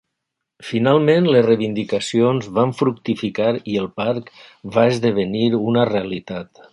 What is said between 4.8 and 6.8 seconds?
esdevenir una realitat.